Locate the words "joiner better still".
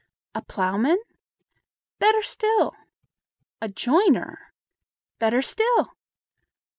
3.69-5.93